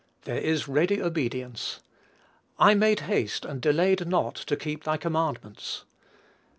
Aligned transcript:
There 0.23 0.39
is 0.39 0.67
ready 0.67 0.99
obedience. 0.99 1.79
"I 2.57 2.73
made 2.73 3.01
haste 3.01 3.45
and 3.45 3.61
delayed 3.61 4.07
not 4.07 4.33
to 4.33 4.55
keep 4.55 4.83
thy 4.83 4.97
commandments." 4.97 5.85